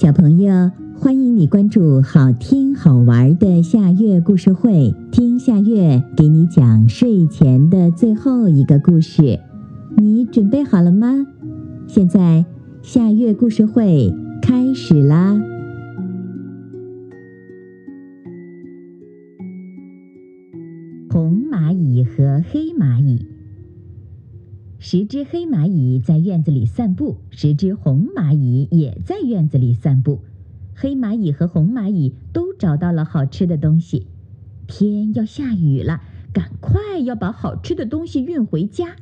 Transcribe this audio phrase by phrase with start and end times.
[0.00, 9.40] 小朋友，欢迎你关注好听好玩的夏月故事会，听夏月给你讲睡前的最后一个故事。
[9.96, 11.26] 你准备好了吗？
[11.88, 12.44] 现在
[12.80, 15.36] 夏月故事会开始啦！
[21.10, 23.26] 红蚂蚁和黑蚂蚁。
[24.80, 30.20] 十只黑蚂蚁在院子里散步，十只红蚂蚁也在院子里散步。
[30.72, 34.06] 黑蚂蚁和红蚂蚁都找到了好吃的东西。
[34.68, 36.00] 天要下雨了，
[36.32, 38.94] 赶快要把好吃的东西运回家。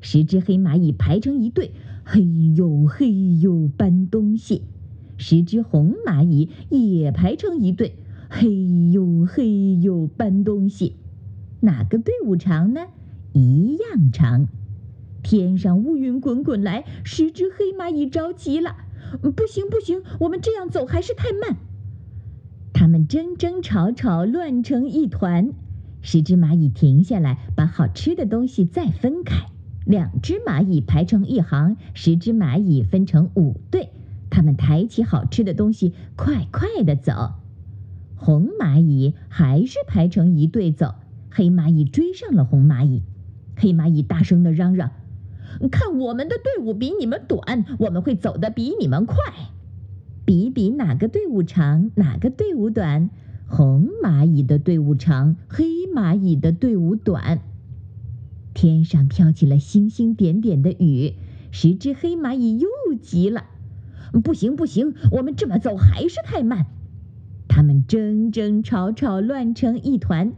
[0.00, 1.70] 十只黑蚂蚁排成一队，
[2.02, 4.62] 嘿呦嘿呦搬东西。
[5.16, 7.94] 十只红蚂蚁也排成一队，
[8.28, 10.96] 嘿呦嘿呦搬东西。
[11.60, 12.80] 哪个队伍长呢？
[13.32, 14.48] 一样长。
[15.24, 18.76] 天上乌云滚滚来，十只黑蚂蚁着急了。
[19.34, 21.56] 不行不行，我们这样走还是太慢。
[22.74, 25.52] 它们争争吵吵，乱成一团。
[26.02, 29.46] 十只蚂蚁停下来，把好吃的东西再分开。
[29.86, 33.88] 两只蚂蚁排成一行，十只蚂蚁分成五队。
[34.28, 37.32] 它们抬起好吃的东西，快快地走。
[38.16, 40.94] 红蚂蚁还是排成一队走。
[41.30, 43.02] 黑蚂蚁追上了红蚂蚁。
[43.56, 44.90] 黑蚂蚁大声地嚷嚷。
[45.70, 49.16] 看我们的队伍比你们短，我们会走得比你们快。
[50.24, 53.10] 比比哪个队伍长，哪个队伍短。
[53.46, 57.40] 红蚂蚁的队伍长，黑蚂蚁的队伍短。
[58.54, 61.14] 天上飘起了星星点点的雨，
[61.50, 62.68] 十只黑蚂蚁又
[63.00, 63.44] 急了。
[64.22, 66.66] 不行不行，我们这么走还是太慢。
[67.48, 70.32] 它们争争吵吵，乱成一团。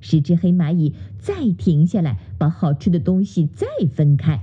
[0.00, 4.42] 十只黑蚂蚁再停下来，把好吃的东西再分开。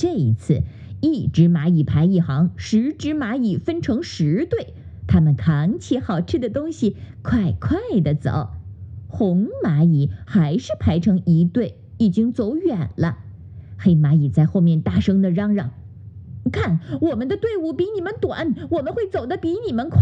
[0.00, 0.62] 这一次，
[1.02, 4.72] 一只蚂蚁排一行，十只蚂蚁分成十队，
[5.06, 8.48] 它们扛起好吃的东西，快快地走。
[9.08, 13.18] 红蚂蚁还是排成一队，已经走远了。
[13.76, 15.70] 黑蚂蚁在后面大声地嚷嚷
[16.50, 20.00] ：“看，我们的队伍比你们短，我们会走得比你们快。”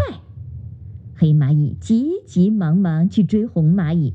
[1.19, 4.15] 黑蚂蚁急急忙忙去追红蚂蚁。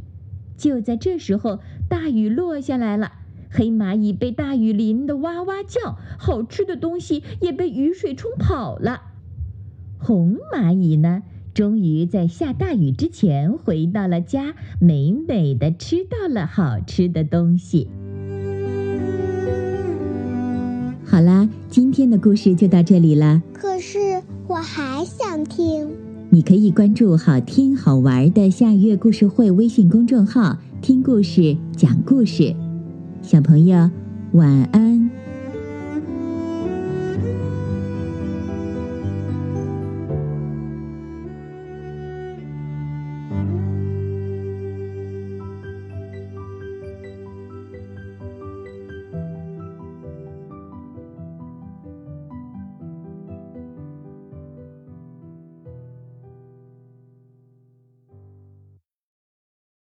[0.56, 1.59] 就在这时候，
[1.90, 3.12] 大雨落下来了。
[3.56, 9.02] 黑蚂蚁被大雨淋得哇哇叫，好吃的东西也被雨水冲跑了。
[10.00, 11.22] 红蚂蚁呢，
[11.53, 17.88] 终于在下大雨之前回到了家，美美的吃到了好吃的东西。
[21.06, 23.44] 好啦，今天的故事就到这里了。
[23.53, 24.00] 可是
[24.47, 25.88] 我还想听。
[26.31, 32.56] 你可以关注“好听好玩的夏月故事会”微信公众号，听故事，讲故事。
[33.23, 33.89] 小朋友，
[34.34, 35.09] 晚安。